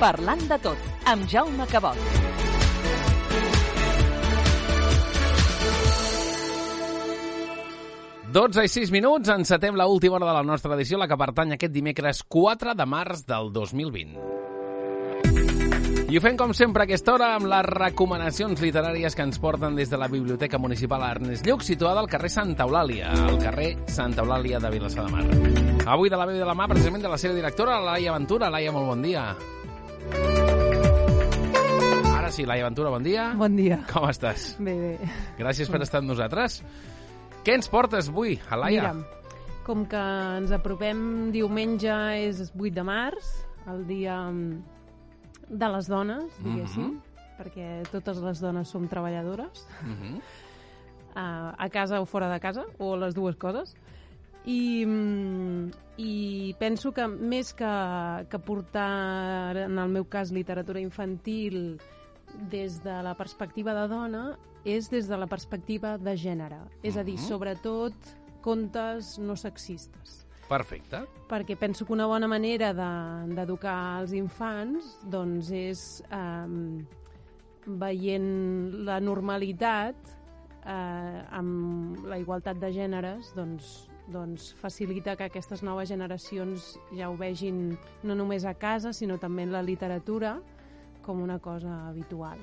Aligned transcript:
Parlant 0.00 0.40
de 0.48 0.56
tot, 0.64 0.84
amb 1.12 1.26
Jaume 1.28 1.66
Cabot. 1.68 1.98
Dotze 8.32 8.64
i 8.64 8.70
sis 8.72 8.88
minuts, 8.94 9.28
encetem 9.28 9.76
la 9.76 9.84
última 9.92 10.16
hora 10.16 10.30
de 10.30 10.38
la 10.38 10.42
nostra 10.42 10.72
edició, 10.78 10.96
la 10.96 11.04
que 11.10 11.20
pertany 11.20 11.52
aquest 11.52 11.74
dimecres 11.74 12.22
4 12.24 12.72
de 12.78 12.86
març 12.88 13.26
del 13.28 13.52
2020. 13.52 14.16
I 16.08 16.16
ho 16.16 16.24
fem 16.24 16.40
com 16.40 16.56
sempre 16.56 16.86
a 16.86 16.88
aquesta 16.88 17.18
hora 17.18 17.34
amb 17.36 17.52
les 17.52 17.68
recomanacions 17.68 18.64
literàries 18.64 19.12
que 19.12 19.28
ens 19.28 19.36
porten 19.38 19.76
des 19.76 19.92
de 19.92 20.00
la 20.00 20.08
Biblioteca 20.08 20.56
Municipal 20.56 21.04
Ernest 21.10 21.44
Lluc, 21.44 21.60
situada 21.60 22.00
al 22.00 22.08
carrer 22.08 22.32
Santa 22.32 22.64
Eulàlia, 22.64 23.12
al 23.28 23.36
carrer 23.44 23.74
Santa 23.84 24.24
Eulàlia 24.24 24.64
de 24.64 24.72
Vilassar 24.72 25.04
de 25.04 25.12
Mar. 25.12 25.28
Avui 25.92 26.08
de 26.08 26.16
la 26.16 26.24
veu 26.24 26.40
de 26.40 26.48
la 26.48 26.56
mà, 26.56 26.72
precisament 26.72 27.04
de 27.04 27.12
la 27.12 27.20
seva 27.20 27.36
directora, 27.36 27.82
Laia 27.84 28.16
Ventura. 28.16 28.48
Laia, 28.48 28.72
molt 28.72 28.94
bon 28.94 29.04
dia. 29.04 29.28
Ara 32.30 32.36
sí, 32.36 32.44
Laia 32.46 32.62
Ventura, 32.62 32.90
bon 32.94 33.02
dia. 33.02 33.32
Bon 33.34 33.56
dia. 33.58 33.80
Com 33.90 34.04
estàs? 34.06 34.52
Bé, 34.62 34.70
bé. 34.78 35.08
Gràcies 35.34 35.66
per 35.66 35.80
estar 35.82 35.98
amb 35.98 36.12
nosaltres. 36.12 36.60
Què 37.42 37.56
ens 37.58 37.66
portes 37.66 38.06
avui, 38.12 38.36
Laia? 38.54 38.92
Mira, 38.92 39.32
com 39.66 39.80
que 39.90 39.98
ens 40.38 40.52
apropem 40.54 41.00
diumenge 41.34 41.90
és 42.22 42.44
8 42.54 42.70
de 42.76 42.84
març, 42.86 43.32
el 43.66 43.82
dia 43.88 44.20
mm, 44.30 44.62
de 45.58 45.70
les 45.74 45.90
dones, 45.90 46.38
diguéssim, 46.38 46.92
Mhm. 46.92 47.34
perquè 47.40 47.68
totes 47.90 48.22
les 48.22 48.38
dones 48.46 48.68
som 48.70 48.86
treballadores, 48.86 49.66
Uh 49.82 49.90
-huh. 49.90 50.20
a, 51.16 51.54
a 51.58 51.68
casa 51.68 52.00
o 52.00 52.06
fora 52.06 52.30
de 52.32 52.38
casa, 52.38 52.62
o 52.78 52.96
les 52.96 53.12
dues 53.12 53.34
coses. 53.34 53.74
I, 54.46 54.86
mm, 54.86 55.70
i 55.96 56.54
penso 56.60 56.92
que 56.92 57.08
més 57.08 57.52
que, 57.54 58.26
que 58.30 58.38
portar, 58.38 59.56
en 59.56 59.76
el 59.80 59.88
meu 59.88 60.04
cas, 60.04 60.30
literatura 60.30 60.78
infantil 60.78 61.80
des 62.50 62.82
de 62.82 63.02
la 63.02 63.14
perspectiva 63.14 63.74
de 63.74 63.88
dona, 63.88 64.38
és 64.64 64.90
des 64.90 65.08
de 65.08 65.16
la 65.16 65.26
perspectiva 65.26 65.96
de 65.98 66.14
gènere. 66.16 66.58
És 66.82 66.96
a 66.96 67.04
dir, 67.04 67.14
Mhm. 67.18 67.26
sobretot 67.28 67.94
contes 68.42 69.18
no 69.18 69.36
sexistes. 69.36 70.26
Perfecte. 70.48 71.04
Perquè 71.28 71.56
penso 71.56 71.86
que 71.86 71.92
una 71.92 72.06
bona 72.06 72.26
manera 72.26 72.72
de- 72.74 73.34
d'educar 73.34 74.00
els 74.00 74.12
infants 74.12 74.98
doncs 75.04 75.50
és 75.50 76.02
eh, 76.10 76.84
veient 77.66 78.72
la 78.84 78.98
normalitat 79.00 79.94
eh, 80.66 81.22
amb 81.30 82.04
la 82.06 82.18
igualtat 82.18 82.58
de 82.60 82.70
gèneres 82.72 83.32
doncs, 83.36 83.88
doncs 84.10 84.52
facilita 84.60 85.14
que 85.16 85.24
aquestes 85.24 85.62
noves 85.62 85.88
generacions 85.88 86.78
ja 86.96 87.08
ho 87.10 87.16
vegin 87.16 87.78
no 88.02 88.14
només 88.14 88.44
a 88.44 88.54
casa 88.54 88.92
sinó 88.92 89.18
també 89.18 89.42
en 89.42 89.52
la 89.52 89.62
literatura 89.62 90.40
com 91.02 91.22
una 91.22 91.38
cosa 91.38 91.88
habitual. 91.88 92.38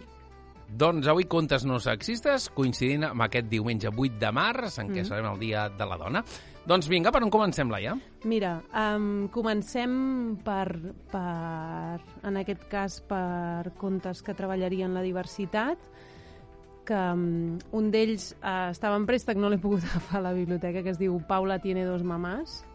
Doncs 0.67 1.07
avui 1.07 1.23
contes 1.31 1.63
no 1.63 1.77
sexistes, 1.79 2.49
coincidint 2.51 3.05
amb 3.07 3.21
aquest 3.23 3.47
diumenge 3.47 3.87
8 3.87 4.19
de 4.19 4.31
març, 4.35 4.81
en 4.81 4.89
què 4.89 4.99
Mhm. 4.99 5.05
serem 5.07 5.25
el 5.31 5.39
Dia 5.39 5.69
de 5.69 5.85
la 5.85 5.95
Dona. 5.97 6.23
Doncs 6.67 6.89
vinga, 6.89 7.09
per 7.13 7.23
on 7.23 7.29
comencem, 7.31 7.69
Laia? 7.71 7.93
Mira, 8.25 8.61
um, 8.75 9.29
comencem 9.29 10.35
per, 10.43 10.75
per, 11.09 12.01
en 12.27 12.35
aquest 12.35 12.67
cas, 12.67 12.99
per 13.07 13.71
contes 13.77 14.21
que 14.21 14.33
treballarien 14.35 14.93
la 14.93 15.01
diversitat, 15.01 15.77
que 16.83 16.93
um, 17.13 17.57
un 17.71 17.89
d'ells 17.91 18.33
uh, 18.43 18.69
estava 18.71 18.97
en 18.97 19.05
préstec, 19.05 19.37
no 19.37 19.47
l'he 19.49 19.57
pogut 19.63 19.79
agafar 19.87 20.19
a 20.19 20.23
la 20.23 20.33
biblioteca, 20.33 20.83
que 20.83 20.89
es 20.89 20.99
diu 20.99 21.21
Paula 21.25 21.59
tiene 21.59 21.85
dos 21.85 22.03
mamás. 22.03 22.65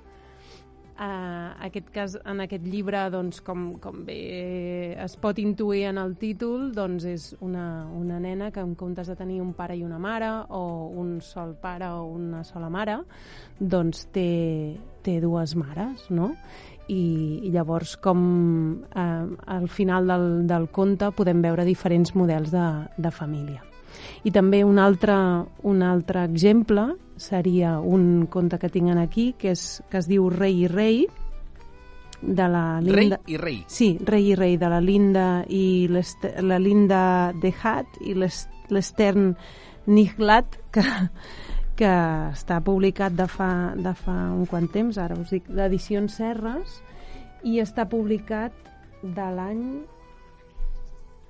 Uh, 0.93 1.57
aquest 1.65 1.89
cas, 1.89 2.19
en 2.29 2.43
aquest 2.45 2.67
llibre, 2.69 3.01
doncs, 3.11 3.41
com, 3.43 3.79
com 3.81 4.03
bé 4.05 4.93
es 5.01 5.15
pot 5.17 5.39
intuir 5.41 5.87
en 5.89 5.99
el 5.99 6.13
títol, 6.21 6.67
doncs 6.77 7.07
és 7.09 7.25
una, 7.41 7.89
una 7.97 8.21
nena 8.21 8.51
que 8.53 8.61
en 8.61 8.75
comptes 8.77 9.09
de 9.09 9.17
tenir 9.17 9.41
un 9.41 9.55
pare 9.57 9.79
i 9.79 9.87
una 9.87 9.99
mare, 9.99 10.29
o 10.53 10.93
un 11.01 11.17
sol 11.25 11.57
pare 11.57 11.89
o 11.97 12.05
una 12.13 12.45
sola 12.45 12.69
mare, 12.69 12.99
doncs 13.59 14.05
té, 14.13 14.29
té 15.03 15.17
dues 15.25 15.57
mares, 15.57 16.07
no? 16.13 16.35
I, 16.93 17.03
i 17.49 17.51
llavors 17.55 17.97
com 18.05 18.23
eh, 18.93 19.27
al 19.57 19.69
final 19.73 20.13
del, 20.13 20.31
del 20.47 20.69
conte 20.77 21.09
podem 21.17 21.41
veure 21.41 21.65
diferents 21.65 22.13
models 22.15 22.53
de, 22.53 22.71
de 23.01 23.17
família. 23.17 23.72
I 24.25 24.31
també 24.35 24.63
un 24.65 24.79
altre, 24.79 25.17
un 25.63 25.83
altre 25.83 26.25
exemple 26.25 26.93
seria 27.17 27.79
un 27.79 28.27
conte 28.27 28.59
que 28.59 28.71
tinc 28.73 28.97
aquí, 28.99 29.35
que, 29.39 29.53
és, 29.53 29.83
que 29.91 29.99
es 29.99 30.09
diu 30.11 30.29
Rei 30.31 30.65
i 30.65 30.71
Rei, 30.71 31.05
de 32.23 32.49
la 32.49 32.81
Rei 32.81 33.09
Linda... 33.09 33.21
i 33.27 33.37
rei. 33.37 33.65
Sí, 33.67 33.99
Rei 34.07 34.31
i 34.31 34.35
Rei, 34.39 34.57
de 34.57 34.69
la 34.71 34.81
Linda 34.81 35.45
i 35.49 35.89
la 35.91 36.59
Linda 36.59 37.33
de 37.35 37.53
Hat 37.63 37.99
i 38.01 38.15
l'Es- 38.15 38.49
l'Estern 38.71 39.35
Niglat, 39.87 40.57
que, 40.73 40.85
que 41.77 41.93
està 42.31 42.61
publicat 42.65 43.15
de 43.19 43.27
fa, 43.27 43.75
de 43.75 43.95
fa 43.99 44.15
un 44.33 44.47
quant 44.47 44.69
temps, 44.71 44.99
ara 45.03 45.19
us 45.19 45.35
dic, 45.35 45.51
d'Edicions 45.51 46.15
Serres, 46.23 46.79
i 47.43 47.59
està 47.59 47.89
publicat 47.91 48.55
de 49.03 49.29
l'any 49.35 49.65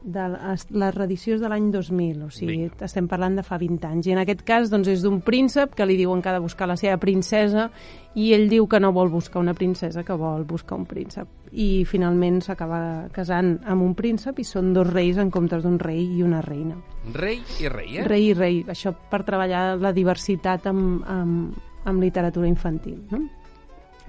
de 0.04 0.90
reedició 0.92 1.36
és 1.36 1.42
de 1.42 1.48
l'any 1.50 1.70
2000, 1.72 2.22
o 2.26 2.30
sigui, 2.30 2.56
Vinga. 2.64 2.86
estem 2.86 3.08
parlant 3.08 3.36
de 3.38 3.44
fa 3.46 3.58
20 3.60 3.86
anys. 3.88 4.08
I 4.08 4.14
en 4.16 4.20
aquest 4.22 4.42
cas 4.46 4.70
doncs, 4.72 4.88
és 4.90 5.02
d'un 5.04 5.20
príncep 5.22 5.74
que 5.78 5.86
li 5.86 5.96
diuen 5.96 6.22
que 6.22 6.30
ha 6.30 6.36
de 6.36 6.42
buscar 6.42 6.68
la 6.68 6.76
seva 6.76 6.98
princesa 7.02 7.68
i 8.14 8.32
ell 8.36 8.48
diu 8.50 8.66
que 8.68 8.80
no 8.80 8.92
vol 8.92 9.10
buscar 9.10 9.40
una 9.40 9.54
princesa, 9.54 10.04
que 10.04 10.16
vol 10.18 10.44
buscar 10.44 10.78
un 10.78 10.86
príncep. 10.86 11.28
I 11.52 11.84
finalment 11.88 12.40
s'acaba 12.42 13.08
casant 13.12 13.58
amb 13.68 13.82
un 13.82 13.94
príncep 13.94 14.38
i 14.38 14.44
són 14.44 14.72
dos 14.72 14.88
reis 14.90 15.18
en 15.18 15.30
comptes 15.30 15.62
d'un 15.62 15.78
rei 15.78 16.02
i 16.02 16.22
una 16.22 16.40
reina. 16.42 16.76
Rei 17.14 17.40
i 17.60 17.68
rei, 17.68 17.98
eh? 17.98 18.08
Rei 18.08 18.30
i 18.30 18.34
rei, 18.34 18.64
això 18.68 18.92
per 18.92 19.22
treballar 19.28 19.76
la 19.80 19.92
diversitat 19.92 20.66
amb, 20.70 21.04
amb, 21.06 21.62
amb 21.84 22.02
literatura 22.02 22.48
infantil. 22.48 23.00
No? 23.10 23.26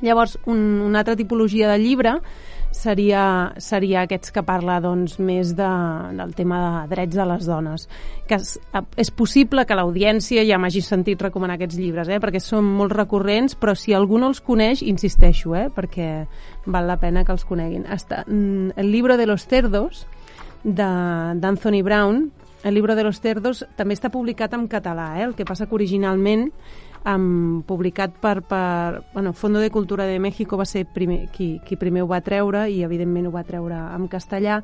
Llavors, 0.04 0.38
un, 0.46 0.82
una 0.82 1.00
altra 1.00 1.16
tipologia 1.16 1.70
de 1.72 1.80
llibre 1.80 2.18
seria, 2.74 3.54
seria 3.62 4.04
aquests 4.04 4.34
que 4.34 4.44
parla 4.46 4.80
doncs, 4.84 5.20
més 5.24 5.54
de, 5.58 5.70
del 6.18 6.34
tema 6.36 6.60
de 6.64 6.96
drets 6.96 7.16
de 7.16 7.26
les 7.30 7.48
dones. 7.48 7.88
Que 8.28 8.40
és, 8.42 8.58
és 9.00 9.12
possible 9.14 9.66
que 9.70 9.78
l'audiència 9.78 10.44
ja 10.48 10.60
m'hagi 10.60 10.84
sentit 10.84 11.22
recomanar 11.22 11.58
aquests 11.60 11.80
llibres, 11.80 12.12
eh? 12.12 12.20
perquè 12.24 12.42
són 12.44 12.68
molt 12.82 12.96
recurrents, 12.98 13.56
però 13.60 13.78
si 13.78 13.96
algú 13.96 14.20
no 14.22 14.32
els 14.34 14.42
coneix, 14.44 14.84
insisteixo, 14.84 15.56
eh? 15.56 15.70
perquè 15.74 16.10
val 16.66 16.90
la 16.90 17.00
pena 17.02 17.24
que 17.24 17.36
els 17.36 17.46
coneguin. 17.48 17.88
Està, 17.94 18.24
mm, 18.28 18.78
el 18.82 18.92
libro 18.92 19.18
de 19.18 19.30
los 19.30 19.48
cerdos, 19.48 20.08
d'Anthony 20.64 21.84
Brown, 21.84 22.32
el 22.64 22.74
libro 22.74 22.96
de 22.96 23.04
los 23.04 23.20
cerdos 23.20 23.66
també 23.76 23.94
està 23.94 24.10
publicat 24.10 24.54
en 24.56 24.70
català, 24.72 25.20
eh? 25.20 25.28
el 25.28 25.36
que 25.36 25.46
passa 25.46 25.68
que 25.68 25.76
originalment 25.76 26.50
um, 27.06 27.64
publicat 27.68 28.16
per, 28.22 28.42
per 28.42 29.04
bueno, 29.14 29.34
Fondo 29.34 29.60
de 29.60 29.70
Cultura 29.70 30.06
de 30.06 30.20
México 30.20 30.58
va 30.58 30.66
ser 30.66 30.86
primer, 30.86 31.28
qui, 31.36 31.60
qui 31.66 31.78
primer 31.78 32.04
ho 32.04 32.08
va 32.08 32.22
treure 32.22 32.68
i 32.70 32.84
evidentment 32.84 33.28
ho 33.28 33.34
va 33.34 33.44
treure 33.48 33.80
en 33.96 34.08
castellà 34.08 34.62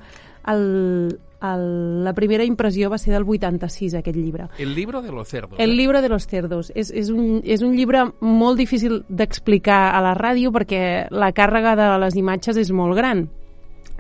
el, 0.48 1.20
el, 1.42 2.04
la 2.04 2.14
primera 2.14 2.46
impressió 2.48 2.90
va 2.90 2.98
ser 2.98 3.14
del 3.14 3.28
86 3.28 3.96
aquest 4.00 4.18
llibre 4.18 4.48
El 4.58 4.76
libro 4.76 5.02
de 5.02 5.12
los 5.12 5.28
cerdos. 5.28 5.60
el 5.60 5.72
eh? 5.72 5.76
libro 5.76 6.02
de 6.02 6.10
los 6.10 6.28
cerdos 6.28 6.72
és, 6.76 6.92
és, 6.92 7.10
un, 7.10 7.42
és 7.44 7.62
un 7.62 7.76
llibre 7.76 8.06
molt 8.20 8.58
difícil 8.58 9.04
d'explicar 9.10 9.90
a 9.96 10.02
la 10.02 10.16
ràdio 10.16 10.54
perquè 10.56 11.10
la 11.12 11.34
càrrega 11.34 11.76
de 11.76 11.92
les 12.00 12.16
imatges 12.16 12.58
és 12.58 12.72
molt 12.72 12.98
gran 12.98 13.28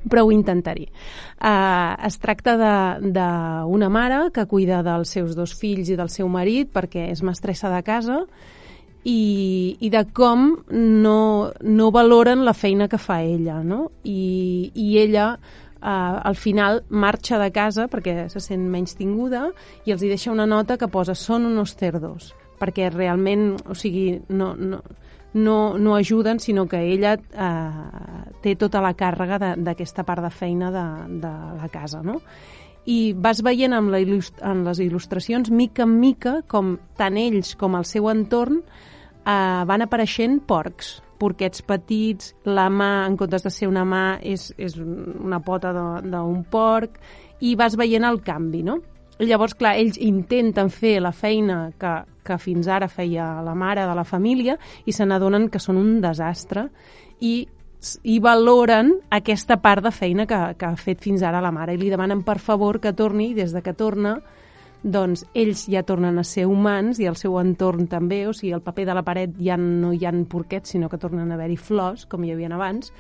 però 0.07 0.25
ho 0.25 0.31
intentaré. 0.31 0.88
Uh, 1.40 1.96
es 2.07 2.19
tracta 2.22 2.56
d'una 3.00 3.90
mare 3.90 4.25
que 4.36 4.46
cuida 4.50 4.84
dels 4.86 5.16
seus 5.16 5.36
dos 5.36 5.56
fills 5.57 5.90
i 5.90 5.98
del 6.00 6.12
seu 6.13 6.30
marit 6.31 6.72
perquè 6.74 7.10
és 7.10 7.24
mestressa 7.24 7.72
de 7.74 7.81
casa 7.84 8.24
i, 9.04 9.78
i 9.80 9.90
de 9.90 10.04
com 10.13 10.51
no, 10.72 11.22
no 11.62 11.92
valoren 11.96 12.44
la 12.46 12.54
feina 12.54 12.90
que 12.92 13.00
fa 13.00 13.22
ella, 13.24 13.62
no? 13.63 13.90
I, 14.04 14.72
i 14.75 14.98
ella 15.00 15.31
eh, 15.81 15.88
al 15.88 16.36
final 16.36 16.84
marxa 16.90 17.40
de 17.40 17.52
casa 17.56 17.88
perquè 17.88 18.28
se 18.30 18.44
sent 18.44 18.68
menys 18.69 18.98
tinguda 19.00 19.50
i 19.86 19.95
els 19.95 20.04
hi 20.04 20.12
deixa 20.12 20.34
una 20.36 20.48
nota 20.50 20.78
que 20.78 20.92
posa 20.92 21.16
són 21.16 21.48
unos 21.48 21.75
cerdos 21.80 22.34
perquè 22.60 22.90
realment, 22.92 23.54
o 23.72 23.75
sigui, 23.78 24.19
no, 24.36 24.52
no, 24.60 24.81
no, 25.34 25.78
no 25.78 25.96
ajuden, 25.96 26.40
sinó 26.40 26.68
que 26.68 26.81
ella 26.94 27.16
eh, 27.16 28.31
té 28.42 28.56
tota 28.56 28.81
la 28.81 28.96
càrrega 28.98 29.40
d'aquesta 29.58 30.06
part 30.08 30.24
de 30.26 30.31
feina 30.34 30.72
de, 30.74 30.88
de 31.22 31.34
la 31.60 31.70
casa, 31.72 32.02
no? 32.04 32.22
i 32.90 33.14
vas 33.14 33.42
veient 33.46 33.76
amb 33.76 33.92
la 33.94 34.00
en 34.02 34.64
les 34.66 34.80
il·lustracions, 34.81 35.52
mica 35.52 35.84
en 35.86 35.98
mica, 36.00 36.40
com 36.48 36.78
tant 36.98 37.18
ells 37.20 37.54
com 37.60 37.76
el 37.78 37.86
seu 37.86 38.10
entorn, 38.10 38.64
eh, 38.64 39.64
van 39.70 39.86
apareixent 39.86 40.40
porcs, 40.48 41.00
porquets 41.20 41.62
petits, 41.68 42.34
la 42.46 42.70
mà, 42.72 43.06
en 43.06 43.18
comptes 43.20 43.44
de 43.44 43.52
ser 43.52 43.68
una 43.68 43.84
mà, 43.86 44.20
és, 44.24 44.54
és 44.58 44.78
una 44.80 45.42
pota 45.44 45.74
d'un 46.02 46.44
porc, 46.50 46.98
i 47.42 47.56
vas 47.60 47.76
veient 47.78 48.08
el 48.08 48.22
canvi, 48.24 48.64
no? 48.64 48.80
Llavors, 49.20 49.54
clar, 49.60 49.76
ells 49.76 50.00
intenten 50.00 50.70
fer 50.72 51.02
la 51.04 51.12
feina 51.12 51.74
que, 51.78 51.92
que 52.30 52.38
fins 52.42 52.70
ara 52.70 52.88
feia 52.88 53.40
la 53.46 53.56
mare 53.58 53.88
de 53.90 53.96
la 53.98 54.06
família 54.06 54.60
i 54.86 54.94
se 54.94 55.06
n'adonen 55.06 55.50
que 55.50 55.62
són 55.62 55.81
un 55.81 55.98
desastre 56.04 56.70
i 57.20 57.48
i 58.04 58.18
valoren 58.20 58.92
aquesta 59.16 59.56
part 59.64 59.86
de 59.86 59.92
feina 59.96 60.26
que, 60.28 60.38
que 60.60 60.68
ha 60.68 60.76
fet 60.76 61.00
fins 61.00 61.24
ara 61.24 61.40
la 61.40 61.54
mare 61.56 61.74
i 61.74 61.80
li 61.80 61.88
demanen 61.90 62.26
per 62.28 62.36
favor 62.44 62.81
que 62.84 62.92
torni 62.92 63.30
i 63.31 63.38
des 63.38 63.54
de 63.56 63.62
que 63.64 63.72
torna 63.74 64.18
doncs 64.84 65.26
ells 65.36 65.66
ja 65.68 65.84
tornen 65.84 66.20
a 66.20 66.24
ser 66.24 66.46
humans 66.48 67.00
i 67.00 67.08
el 67.08 67.18
seu 67.20 67.36
entorn 67.40 67.88
també, 67.92 68.26
o 68.28 68.34
sigui, 68.34 68.54
el 68.56 68.64
paper 68.64 68.86
de 68.88 68.96
la 68.96 69.04
paret 69.04 69.36
ja 69.40 69.58
no 69.60 69.92
hi 69.94 70.06
ha 70.06 70.14
porquets, 70.30 70.72
sinó 70.72 70.90
que 70.90 70.98
tornen 70.98 71.31
a 71.31 71.36
haver-hi 71.36 71.58
flors, 71.58 72.06
com 72.06 72.24
hi 72.24 72.31
havia 72.31 72.52
abans, 72.56 72.94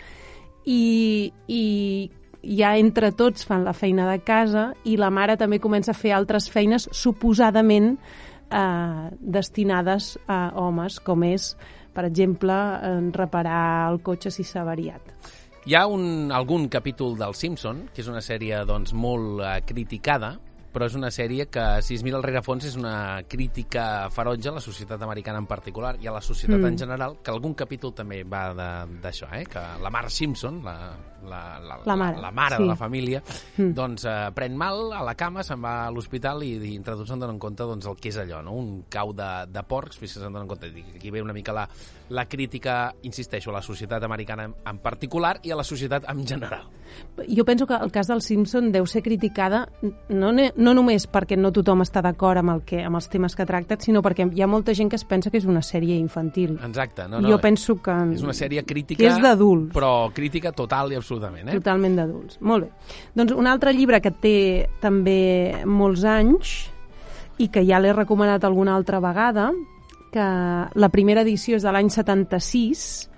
i, 0.65 1.31
i 1.47 2.11
ja 2.43 2.75
entre 2.77 3.11
tots 3.11 3.45
fan 3.45 3.63
la 3.63 3.73
feina 3.73 4.09
de 4.11 4.19
casa 4.23 4.73
i 4.83 4.97
la 4.97 5.09
mare 5.09 5.37
també 5.37 5.59
comença 5.59 5.91
a 5.91 5.97
fer 5.97 6.11
altres 6.11 6.49
feines 6.49 6.89
suposadament 6.91 7.97
eh, 8.51 9.09
destinades 9.19 10.17
a 10.27 10.49
homes, 10.55 10.99
com 10.99 11.23
és 11.27 11.53
per 11.93 12.05
exemple, 12.07 12.55
reparar 13.11 13.91
el 13.91 13.99
cotxe 14.05 14.31
si 14.31 14.45
s'ha 14.47 14.63
variat. 14.63 15.13
Hi 15.67 15.75
ha 15.75 15.85
un, 15.91 16.31
algun 16.31 16.69
capítol 16.71 17.17
del 17.19 17.35
Simpson, 17.35 17.89
que 17.93 17.99
és 18.03 18.07
una 18.07 18.21
sèrie 18.23 18.61
doncs, 18.65 18.93
molt 18.95 19.41
eh, 19.43 19.57
criticada, 19.67 20.37
però 20.69 20.85
és 20.87 20.95
una 20.95 21.09
sèrie 21.11 21.47
que, 21.51 21.65
si 21.83 21.97
es 21.97 22.03
mira 22.05 22.15
al 22.19 22.23
rerefons, 22.23 22.67
és 22.69 22.77
una 22.79 23.21
crítica 23.27 24.07
ferotge 24.13 24.51
a 24.51 24.55
la 24.55 24.63
societat 24.63 25.01
americana 25.03 25.41
en 25.41 25.49
particular 25.49 25.95
i 25.99 26.07
a 26.07 26.13
la 26.15 26.21
societat 26.23 26.59
mm. 26.59 26.71
en 26.71 26.79
general, 26.85 27.17
que 27.25 27.33
algun 27.33 27.55
capítol 27.57 27.93
també 27.97 28.21
va 28.23 28.45
d'això, 28.53 29.31
eh? 29.35 29.43
que 29.49 29.65
la 29.81 29.91
Mar 29.91 30.07
Simpson, 30.13 30.61
la, 30.63 30.77
la, 31.23 31.59
la, 31.59 31.79
la 31.85 31.95
mare, 31.95 32.21
la 32.21 32.31
mare 32.31 32.57
sí. 32.57 32.63
de 32.63 32.69
la 32.69 32.75
família, 32.79 33.21
mm. 33.57 33.71
doncs 33.77 34.05
eh, 34.09 34.17
pren 34.35 34.57
mal 34.57 34.93
a 34.95 35.03
la 35.05 35.15
cama, 35.19 35.43
se'n 35.45 35.61
va 35.63 35.75
a 35.85 35.93
l'hospital 35.93 36.43
i, 36.45 36.53
i 36.71 36.73
entre 36.77 36.97
tots 36.99 37.11
se'n 37.11 37.21
donen 37.21 37.39
compte 37.41 37.67
doncs, 37.67 37.87
el 37.89 37.99
que 37.99 38.11
és 38.13 38.19
allò, 38.21 38.41
no? 38.45 38.55
un 38.59 38.83
cau 38.91 39.13
de, 39.15 39.29
de 39.51 39.63
porcs, 39.67 39.99
fins 39.99 40.15
que 40.15 40.23
se'n 40.23 40.33
donen 40.33 40.49
compte. 40.49 40.71
Aquí 40.95 41.11
ve 41.11 41.23
una 41.23 41.35
mica 41.35 41.55
la, 41.55 41.67
la 42.09 42.25
crítica, 42.25 42.93
insisteixo, 43.03 43.51
a 43.51 43.59
la 43.59 43.65
societat 43.65 44.03
americana 44.03 44.49
en, 44.49 44.55
en 44.67 44.83
particular 44.83 45.37
i 45.43 45.51
a 45.51 45.59
la 45.59 45.65
societat 45.67 46.09
en 46.09 46.25
general. 46.27 46.67
Jo 47.27 47.45
penso 47.45 47.67
que 47.67 47.75
el 47.75 47.91
cas 47.91 48.07
del 48.07 48.21
Simpson 48.21 48.71
deu 48.73 48.85
ser 48.89 49.03
criticada 49.05 49.67
no, 50.09 50.31
no 50.33 50.73
només 50.73 51.05
perquè 51.11 51.37
no 51.37 51.51
tothom 51.53 51.83
està 51.85 52.01
d'acord 52.01 52.41
amb, 52.41 52.53
el 52.55 52.63
que, 52.65 52.81
amb 52.85 52.97
els 52.97 53.09
temes 53.11 53.35
que 53.37 53.45
tracta, 53.45 53.77
sinó 53.83 54.01
perquè 54.05 54.25
hi 54.33 54.41
ha 54.41 54.49
molta 54.49 54.73
gent 54.73 54.89
que 54.89 54.97
es 54.97 55.05
pensa 55.05 55.29
que 55.29 55.37
és 55.37 55.45
una 55.49 55.61
sèrie 55.65 55.97
infantil. 55.99 56.57
Exacte. 56.65 57.07
No, 57.07 57.21
no, 57.21 57.29
jo 57.29 57.39
penso 57.41 57.77
que... 57.83 57.95
És 58.15 58.25
una 58.25 58.35
sèrie 58.37 58.65
crítica... 58.65 59.03
Que 59.03 59.11
és 59.11 59.21
d'adults. 59.21 59.73
Però 59.75 60.09
crítica 60.15 60.51
total 60.55 60.93
i 60.93 60.99
absolutament, 61.09 61.49
eh? 61.49 61.57
Totalment 61.57 61.97
d'adults. 61.97 62.39
Molt 62.45 62.67
bé. 62.67 62.69
Doncs 63.17 63.33
un 63.33 63.49
altre 63.49 63.73
llibre 63.73 63.99
que 64.03 64.13
té 64.13 64.37
també 64.81 65.63
molts 65.65 66.05
anys 66.05 66.69
i 67.41 67.49
que 67.49 67.63
ja 67.65 67.79
l'he 67.81 67.95
recomanat 67.95 68.45
alguna 68.45 68.75
altra 68.75 68.99
vegada, 69.01 69.49
que 70.13 70.25
la 70.73 70.89
primera 70.93 71.23
edició 71.25 71.57
és 71.57 71.65
de 71.65 71.73
l'any 71.73 71.89
76, 71.89 73.09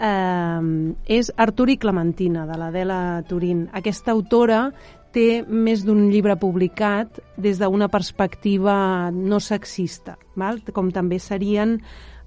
eh, 0.00 0.62
és 1.06 1.32
Artur 1.36 1.68
i 1.70 1.78
Clementina, 1.78 2.46
de 2.48 2.58
l'Adela 2.58 3.00
Turín. 3.28 3.68
Aquesta 3.72 4.14
autora 4.14 4.68
té 5.12 5.42
més 5.48 5.84
d'un 5.86 6.08
llibre 6.10 6.36
publicat 6.36 7.20
des 7.36 7.58
d'una 7.58 7.88
perspectiva 7.88 9.10
no 9.14 9.40
sexista, 9.40 10.18
val? 10.36 10.60
com 10.72 10.90
també 10.92 11.18
serien 11.18 11.78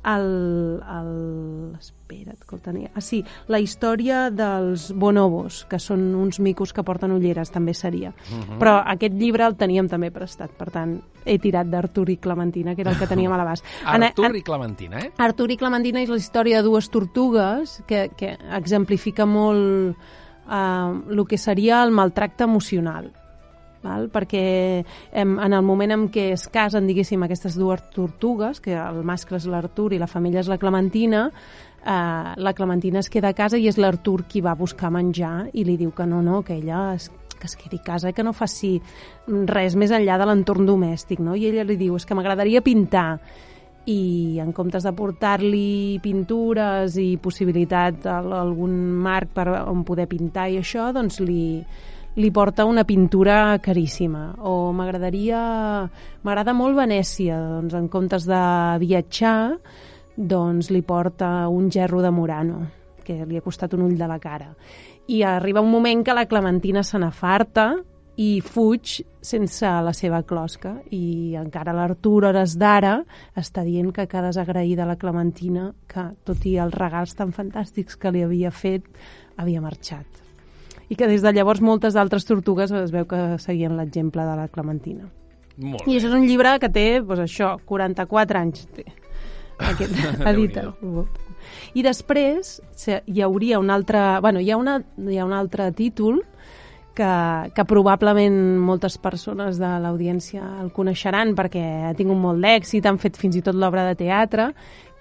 el, 0.06 0.82
el... 0.82 1.76
Espera't, 1.80 2.44
que 2.48 2.56
el 2.56 2.62
tenia... 2.62 2.92
Ah, 2.96 3.02
sí, 3.02 3.22
la 3.48 3.60
història 3.62 4.30
dels 4.34 4.90
bonobos, 4.98 5.64
que 5.70 5.80
són 5.80 6.12
uns 6.18 6.42
micos 6.44 6.74
que 6.74 6.84
porten 6.88 7.14
ulleres, 7.16 7.52
també 7.54 7.74
seria. 7.74 8.10
Uh 8.10 8.36
mhm. 8.36 8.42
-huh. 8.42 8.60
Però 8.60 8.82
aquest 8.86 9.14
llibre 9.14 9.46
el 9.46 9.56
teníem 9.56 9.88
també 9.88 10.12
prestat, 10.12 10.52
per 10.52 10.72
tant, 10.72 11.02
he 11.26 11.38
tirat 11.40 11.68
d'Artur 11.68 12.10
i 12.10 12.18
Clementina, 12.18 12.76
que 12.76 12.82
era 12.82 12.92
el 12.92 12.98
que 12.98 13.08
teníem 13.08 13.32
a 13.32 13.38
l'abast. 13.38 13.64
Artur 13.86 14.36
i 14.36 14.42
Clementina, 14.42 15.00
eh? 15.00 15.12
Artur 15.18 15.52
i 15.52 15.58
Clementina 15.58 16.02
és 16.02 16.10
la 16.10 16.18
història 16.18 16.58
de 16.58 16.64
dues 16.64 16.90
tortugues 16.90 17.84
que, 17.86 18.10
que 18.18 18.38
exemplifica 18.52 19.26
molt 19.26 19.96
eh, 20.50 21.02
el 21.10 21.28
que 21.28 21.38
seria 21.38 21.84
el 21.84 21.92
maltracte 21.92 22.44
emocional 22.44 23.21
val? 23.84 24.10
perquè 24.14 24.44
em, 25.12 25.34
en 25.40 25.54
el 25.54 25.66
moment 25.66 25.96
en 25.96 26.08
què 26.14 26.32
es 26.36 26.48
casen, 26.52 26.88
diguéssim, 26.90 27.24
aquestes 27.24 27.58
dues 27.60 27.84
tortugues, 27.96 28.62
que 28.62 28.76
el 28.78 29.02
mascle 29.08 29.40
és 29.42 29.48
l'Artur 29.50 29.92
i 29.94 30.02
la 30.02 30.10
femella 30.12 30.42
és 30.44 30.52
la 30.52 30.60
Clementina, 30.62 31.28
eh, 31.86 32.34
la 32.36 32.54
Clementina 32.54 33.00
es 33.00 33.10
queda 33.10 33.32
a 33.32 33.38
casa 33.38 33.58
i 33.58 33.68
és 33.68 33.80
l'Artur 33.82 34.24
qui 34.28 34.42
va 34.42 34.56
buscar 34.56 34.92
menjar 34.94 35.50
i 35.54 35.66
li 35.66 35.78
diu 35.78 35.92
que 35.96 36.06
no, 36.06 36.22
no, 36.22 36.42
que 36.44 36.60
ella 36.60 36.94
es, 36.96 37.10
que 37.42 37.48
es 37.48 37.56
quedi 37.58 37.82
a 37.82 37.84
casa 37.84 38.12
que 38.14 38.24
no 38.24 38.34
faci 38.38 38.76
res 39.28 39.76
més 39.76 39.92
enllà 39.92 40.20
de 40.22 40.28
l'entorn 40.30 40.68
domèstic, 40.70 41.20
no? 41.20 41.36
I 41.36 41.50
ella 41.50 41.66
li 41.68 41.80
diu, 41.80 41.98
és 41.98 42.06
que 42.06 42.16
m'agradaria 42.16 42.62
pintar 42.62 43.18
i 43.90 44.38
en 44.40 44.52
comptes 44.54 44.86
de 44.86 44.92
portar-li 44.94 45.98
pintures 46.04 46.96
i 47.02 47.16
possibilitat 47.18 48.06
a 48.06 48.20
algun 48.42 48.76
marc 49.02 49.34
per 49.34 49.48
on 49.66 49.82
poder 49.88 50.06
pintar 50.08 50.52
i 50.54 50.60
això, 50.62 50.92
doncs 50.94 51.18
li, 51.26 51.64
li 52.16 52.32
porta 52.32 52.66
una 52.66 52.84
pintura 52.84 53.58
caríssima. 53.60 54.32
O 54.44 54.72
m'agradaria... 54.76 55.42
M'agrada 56.22 56.54
molt 56.54 56.78
Venècia, 56.78 57.38
doncs 57.40 57.76
en 57.78 57.88
comptes 57.92 58.28
de 58.30 58.42
viatjar, 58.84 59.56
doncs 60.16 60.72
li 60.72 60.84
porta 60.86 61.48
un 61.50 61.72
gerro 61.72 62.02
de 62.04 62.12
Murano, 62.12 62.66
que 63.04 63.24
li 63.26 63.40
ha 63.40 63.46
costat 63.46 63.74
un 63.74 63.88
ull 63.88 63.96
de 63.98 64.10
la 64.10 64.20
cara. 64.20 64.52
I 65.08 65.24
arriba 65.24 65.64
un 65.64 65.72
moment 65.72 66.04
que 66.06 66.14
la 66.14 66.28
Clementina 66.30 66.84
se 66.84 67.00
n'afarta 67.02 67.72
i 68.22 68.42
fuig 68.44 69.00
sense 69.24 69.66
la 69.66 69.94
seva 69.98 70.22
closca 70.28 70.76
i 70.94 71.34
encara 71.40 71.74
l'Artur, 71.74 72.26
hores 72.30 72.58
d'ara, 72.60 73.00
està 73.40 73.64
dient 73.66 73.90
que 73.96 74.06
ha 74.06 74.26
desagraïda 74.28 74.86
la 74.86 75.00
Clementina 75.00 75.72
que, 75.88 76.12
tot 76.28 76.46
i 76.46 76.60
els 76.62 76.76
regals 76.76 77.16
tan 77.18 77.32
fantàstics 77.34 77.98
que 77.98 78.14
li 78.14 78.22
havia 78.28 78.52
fet, 78.52 78.86
havia 79.42 79.64
marxat 79.64 80.21
i 80.92 80.98
que 81.00 81.08
des 81.08 81.24
de 81.24 81.32
llavors 81.32 81.62
moltes 81.64 81.96
d'altres 81.96 82.28
tortugues 82.28 82.72
es 82.76 82.92
veu 82.92 83.08
que 83.08 83.38
seguien 83.40 83.78
l'exemple 83.80 84.26
de 84.28 84.36
la 84.36 84.50
Clementina. 84.52 85.08
Molt 85.62 85.88
I 85.88 85.96
això 85.98 86.10
és 86.10 86.16
un 86.18 86.26
llibre 86.28 86.58
que 86.60 86.70
té, 86.74 86.86
doncs 87.00 87.24
això, 87.24 87.54
44 87.68 88.40
anys 88.42 88.66
té, 88.76 88.86
aquest 89.72 89.96
editor. 90.28 90.74
I 91.74 91.84
després 91.86 92.58
hi 92.76 93.24
hauria 93.24 93.60
un 93.62 93.72
altre... 93.72 94.02
Bueno, 94.22 94.42
hi 94.44 94.52
ha, 94.52 94.58
una, 94.60 94.82
hi 95.08 95.20
ha 95.20 95.28
un 95.28 95.36
altre 95.38 95.70
títol 95.78 96.20
que, 96.94 97.12
que 97.56 97.66
probablement 97.66 98.36
moltes 98.60 98.98
persones 99.00 99.62
de 99.62 99.70
l'audiència 99.84 100.44
el 100.60 100.74
coneixeran 100.76 101.32
perquè 101.38 101.64
ha 101.88 101.94
tingut 101.96 102.20
molt 102.20 102.44
d'èxit, 102.44 102.86
han 102.86 103.00
fet 103.00 103.20
fins 103.20 103.38
i 103.40 103.44
tot 103.46 103.56
l'obra 103.56 103.86
de 103.88 103.96
teatre, 104.02 104.50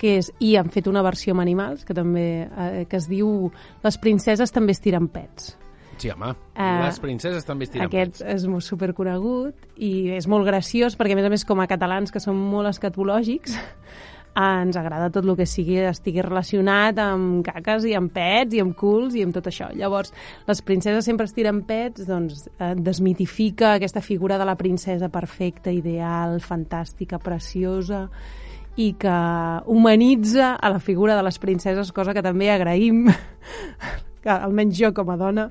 que 0.00 0.16
és, 0.20 0.30
i 0.38 0.54
han 0.56 0.70
fet 0.72 0.86
una 0.88 1.02
versió 1.04 1.34
amb 1.34 1.42
animals, 1.42 1.82
que 1.84 1.96
també 1.96 2.28
eh, 2.46 2.86
que 2.88 3.00
es 3.00 3.10
diu 3.10 3.50
Les 3.82 3.98
princeses 3.98 4.54
també 4.54 4.76
estiren 4.76 5.10
pets. 5.10 5.56
Sí, 6.00 6.08
home, 6.08 6.30
uh, 6.32 6.68
les 6.80 7.00
princeses 7.02 7.44
també 7.44 7.66
estiren 7.68 7.90
Aquest 7.90 8.22
és 8.24 8.46
molt 8.48 8.64
superconegut 8.64 9.66
i 9.76 10.14
és 10.16 10.28
molt 10.30 10.48
graciós 10.48 10.96
perquè, 10.96 11.12
a 11.12 11.18
més 11.18 11.28
a 11.28 11.32
més, 11.32 11.44
com 11.44 11.60
a 11.60 11.68
catalans 11.68 12.12
que 12.14 12.22
som 12.24 12.38
molt 12.52 12.70
escatològics, 12.70 13.58
ens 14.40 14.76
agrada 14.78 15.10
tot 15.12 15.26
el 15.26 15.34
que 15.36 15.46
sigui 15.48 15.80
estigui 15.84 16.22
relacionat 16.22 16.98
amb 17.02 17.42
caques 17.44 17.84
i 17.90 17.96
amb 17.98 18.12
pets 18.14 18.54
i 18.56 18.62
amb 18.62 18.76
culs 18.78 19.16
i 19.18 19.24
amb 19.26 19.34
tot 19.34 19.50
això. 19.50 19.68
Llavors, 19.76 20.14
les 20.46 20.62
princeses 20.62 21.04
sempre 21.04 21.26
estiren 21.28 21.64
pets, 21.68 22.06
doncs 22.08 22.46
eh, 22.52 22.72
desmitifica 22.78 23.74
aquesta 23.74 24.00
figura 24.00 24.38
de 24.38 24.46
la 24.46 24.56
princesa 24.56 25.10
perfecta, 25.12 25.74
ideal, 25.74 26.38
fantàstica, 26.40 27.18
preciosa 27.20 28.06
i 28.78 28.92
que 28.96 29.18
humanitza 29.66 30.54
a 30.54 30.70
la 30.70 30.80
figura 30.80 31.16
de 31.18 31.26
les 31.26 31.38
princeses, 31.42 31.92
cosa 31.92 32.14
que 32.14 32.22
també 32.24 32.48
agraïm, 32.54 33.08
que 34.22 34.32
almenys 34.32 34.78
jo 34.78 34.94
com 34.96 35.10
a 35.10 35.18
dona 35.20 35.50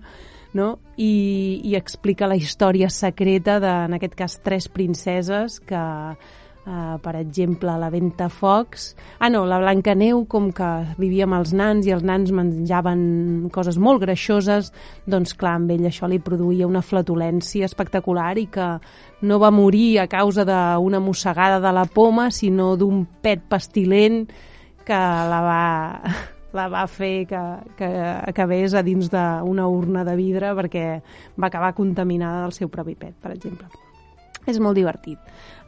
no? 0.53 0.79
I, 0.97 1.61
i 1.63 1.75
explica 1.77 2.27
la 2.27 2.37
història 2.39 2.89
secreta 2.89 3.59
de, 3.63 3.73
en 3.87 3.97
aquest 3.97 4.15
cas, 4.19 4.39
tres 4.43 4.69
princeses 4.71 5.59
que 5.61 5.85
Uh, 6.69 6.99
per 7.01 7.15
exemple, 7.15 7.71
la 7.81 7.87
Ventafocs... 7.89 8.91
Ah, 9.17 9.29
no, 9.31 9.45
la 9.47 9.57
Blancaneu, 9.57 10.19
com 10.29 10.51
que 10.53 10.67
vivia 10.99 11.25
amb 11.25 11.39
els 11.39 11.53
nans 11.55 11.87
i 11.87 11.93
els 11.95 12.03
nans 12.05 12.29
menjaven 12.35 13.47
coses 13.55 13.79
molt 13.81 14.03
greixoses, 14.03 14.69
doncs 15.09 15.33
clar, 15.39 15.55
amb 15.57 15.71
ell 15.73 15.87
això 15.89 16.05
li 16.11 16.19
produïa 16.21 16.67
una 16.69 16.83
flatulència 16.85 17.65
espectacular 17.65 18.35
i 18.37 18.45
que 18.53 18.67
no 19.25 19.39
va 19.41 19.49
morir 19.55 20.03
a 20.03 20.05
causa 20.11 20.45
d'una 20.45 21.01
mossegada 21.01 21.57
de 21.63 21.73
la 21.73 21.87
poma, 21.89 22.27
sinó 22.29 22.75
d'un 22.77 23.01
pet 23.23 23.49
pestilent 23.49 24.27
que 24.85 24.99
la 25.31 25.41
va, 25.47 25.63
la 26.53 26.67
va 26.71 26.85
fer 26.87 27.27
que, 27.29 27.41
que 27.77 27.89
acabés 28.29 28.73
a 28.73 28.83
dins 28.85 29.11
d'una 29.11 29.67
urna 29.69 30.05
de 30.07 30.15
vidre 30.17 30.55
perquè 30.57 30.87
va 31.37 31.51
acabar 31.51 31.75
contaminada 31.77 32.41
del 32.47 32.55
seu 32.55 32.71
propi 32.73 32.95
pet, 32.95 33.15
per 33.21 33.35
exemple. 33.35 33.69
És 34.47 34.57
molt 34.59 34.77
divertit, 34.79 35.19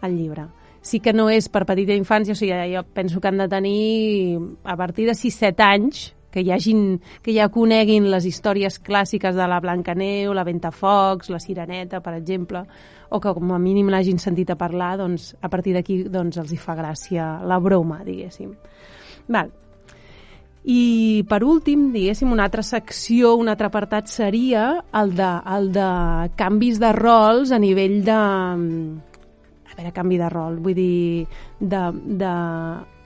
el 0.02 0.18
llibre 0.18 0.48
sí 0.82 1.00
que 1.00 1.14
no 1.14 1.30
és 1.30 1.48
per 1.54 1.62
petita 1.70 1.94
infància, 1.94 2.34
o 2.34 2.40
sigui, 2.40 2.56
jo 2.74 2.82
penso 2.94 3.22
que 3.22 3.30
han 3.30 3.38
de 3.38 3.48
tenir 3.48 4.40
a 4.64 4.76
partir 4.76 5.06
de 5.06 5.14
6-7 5.14 5.62
anys 5.62 6.08
que 6.32 6.42
hi 6.42 6.52
hagin, 6.56 7.02
que 7.22 7.34
ja 7.36 7.50
coneguin 7.52 8.08
les 8.10 8.26
històries 8.26 8.80
clàssiques 8.80 9.36
de 9.36 9.48
la 9.52 9.60
Blancaneu, 9.60 10.34
la 10.34 10.46
Ventafocs, 10.48 11.30
la 11.30 11.42
Sireneta, 11.44 12.00
per 12.02 12.16
exemple, 12.16 12.64
o 13.12 13.20
que 13.20 13.34
com 13.36 13.52
a 13.52 13.60
mínim 13.60 13.92
l'hagin 13.92 14.18
sentit 14.18 14.50
a 14.50 14.58
parlar, 14.58 14.96
doncs 15.04 15.34
a 15.42 15.52
partir 15.52 15.76
d'aquí 15.76 16.06
doncs, 16.08 16.40
els 16.40 16.54
hi 16.56 16.58
fa 16.58 16.78
gràcia 16.80 17.34
la 17.44 17.60
broma, 17.60 18.00
diguéssim. 18.08 18.56
Val. 19.28 19.52
I 20.64 21.24
per 21.26 21.42
últim, 21.42 21.88
diguéssim, 21.94 22.30
una 22.32 22.46
altra 22.46 22.62
secció, 22.62 23.34
un 23.40 23.50
altre 23.50 23.72
apartat 23.72 24.12
seria 24.12 24.66
el 24.94 25.16
de, 25.18 25.30
el 25.56 25.72
de 25.74 25.88
canvis 26.38 26.78
de 26.82 26.92
rols 26.94 27.50
a 27.52 27.58
nivell 27.58 28.04
de, 28.06 28.18
a 29.72 29.78
veure, 29.78 29.94
canvi 29.96 30.20
de 30.22 30.30
rol, 30.30 30.60
vull 30.62 30.76
dir, 30.78 31.28
de, 31.60 31.82
de 32.22 32.34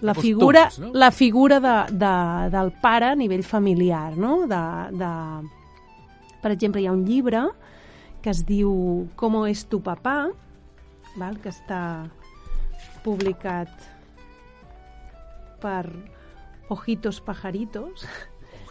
la 0.01 0.15
figura, 0.17 0.69
no? 0.79 0.91
la 0.93 1.11
figura 1.11 1.59
de, 1.63 1.75
de, 1.95 2.15
del 2.51 2.73
pare 2.81 3.13
a 3.13 3.15
nivell 3.15 3.43
familiar, 3.43 4.17
no? 4.17 4.45
De, 4.47 4.63
de... 4.91 5.11
Per 6.41 6.51
exemple, 6.51 6.81
hi 6.81 6.89
ha 6.89 6.93
un 6.93 7.05
llibre 7.05 7.45
que 8.21 8.33
es 8.33 8.43
diu 8.45 9.05
Com 9.15 9.37
és 9.45 9.63
tu 9.69 9.79
papà, 9.85 10.25
val? 11.15 11.39
que 11.39 11.53
està 11.53 11.79
publicat 13.05 13.69
per 15.61 15.85
Ojitos 16.69 17.21
Pajaritos, 17.21 18.05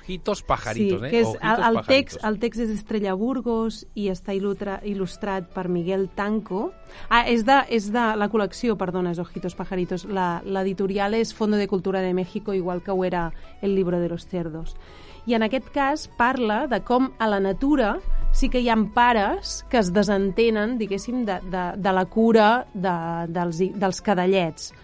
Ojitos 0.05 0.43
pajaritos, 0.43 1.01
sí, 1.01 1.07
eh? 1.07 1.11
que 1.11 1.21
és, 1.21 1.27
Ojitos 1.29 1.43
el, 1.43 1.51
el, 1.51 1.57
pajaritos. 1.57 1.87
text, 1.87 2.25
el 2.25 2.39
text 2.39 2.61
és 2.61 2.71
Estrella 2.75 3.15
Burgos 3.17 3.87
i 3.97 4.11
està 4.13 4.35
il·lustra, 4.37 4.75
il·lustrat 4.85 5.47
per 5.55 5.69
Miguel 5.73 6.11
Tanco. 6.13 6.73
Ah, 7.09 7.23
és 7.31 7.47
de, 7.49 7.57
és 7.73 7.87
de 7.95 8.03
la 8.21 8.29
col·lecció, 8.29 8.77
perdona, 8.77 9.15
és 9.17 9.19
Ojitos 9.23 9.57
Pajaritos. 9.57 10.05
La- 10.05 10.43
L'editorial 10.45 11.15
és 11.17 11.33
Fondo 11.33 11.57
de 11.57 11.67
Cultura 11.69 12.03
de 12.05 12.13
México, 12.13 12.53
igual 12.53 12.83
que 12.83 12.91
ho 12.93 13.03
era 13.05 13.31
El 13.63 13.75
libro 13.75 13.99
de 13.99 14.11
los 14.11 14.27
cerdos. 14.27 14.77
I 15.25 15.33
en 15.39 15.43
aquest 15.43 15.71
cas 15.73 16.09
parla 16.19 16.67
de 16.69 16.83
com 16.85 17.15
a 17.19 17.27
la 17.27 17.41
natura 17.41 17.95
sí 18.37 18.51
que 18.51 18.61
hi 18.61 18.69
ha 18.69 18.77
pares 18.93 19.65
que 19.71 19.79
es 19.79 19.89
desentenen, 19.91 20.77
diguéssim, 20.77 21.25
de, 21.25 21.39
de, 21.49 21.63
de 21.81 21.93
la 21.97 22.05
cura 22.05 22.67
de, 22.75 22.93
dels, 23.33 23.57
dels 23.73 24.03
cadallets 24.05 24.75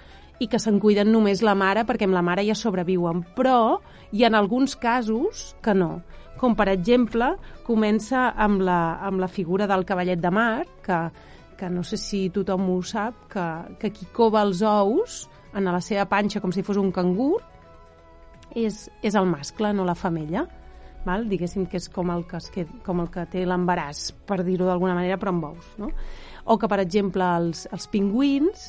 i 0.40 0.48
que 0.48 0.58
se'n 0.58 0.80
cuiden 0.80 1.10
només 1.12 1.44
la 1.44 1.54
mare 1.54 1.84
perquè 1.88 2.08
amb 2.08 2.16
la 2.16 2.24
mare 2.24 2.44
ja 2.46 2.56
sobreviuen. 2.56 3.22
Però 3.36 3.80
hi 4.10 4.24
ha 4.24 4.32
alguns 4.36 4.76
casos 4.80 5.54
que 5.62 5.74
no. 5.76 6.00
Com, 6.40 6.54
per 6.56 6.70
exemple, 6.72 7.34
comença 7.66 8.30
amb 8.32 8.62
la, 8.64 8.98
amb 9.04 9.20
la 9.20 9.28
figura 9.28 9.68
del 9.68 9.84
cavallet 9.84 10.22
de 10.22 10.30
mar, 10.32 10.64
que, 10.82 11.00
que 11.60 11.68
no 11.68 11.84
sé 11.84 12.00
si 12.00 12.22
tothom 12.32 12.70
ho 12.72 12.80
sap, 12.80 13.26
que, 13.28 13.46
que 13.82 13.92
qui 13.92 14.08
cova 14.16 14.40
els 14.46 14.64
ous 14.64 15.26
en 15.52 15.68
la 15.68 15.82
seva 15.84 16.06
panxa 16.08 16.40
com 16.40 16.54
si 16.54 16.64
fos 16.64 16.80
un 16.80 16.88
cangur 16.94 17.34
és, 18.56 18.86
és 19.02 19.14
el 19.14 19.28
mascle, 19.28 19.74
no 19.76 19.84
la 19.84 19.98
femella. 19.98 20.46
Val? 21.04 21.24
Diguéssim 21.28 21.64
que 21.68 21.78
és 21.80 21.88
com 21.92 22.10
el 22.12 22.26
que, 22.28 22.40
es 22.40 22.50
qued, 22.52 22.72
com 22.84 23.00
el 23.00 23.08
que 23.12 23.24
té 23.32 23.44
l'embaràs, 23.48 24.10
per 24.28 24.42
dir-ho 24.44 24.68
d'alguna 24.68 24.96
manera, 24.96 25.16
però 25.20 25.32
amb 25.32 25.46
ous. 25.52 25.70
No? 25.80 25.88
O 26.44 26.56
que, 26.60 26.68
per 26.68 26.80
exemple, 26.82 27.24
els, 27.40 27.66
els 27.72 27.86
pingüins, 27.92 28.66